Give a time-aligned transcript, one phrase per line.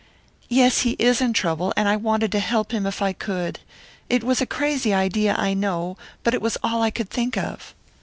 [0.49, 3.59] "Yes, he is in trouble, and I wanted to help him, if I could.
[4.09, 7.75] It was a crazy idea, I know; but it was all I could think of."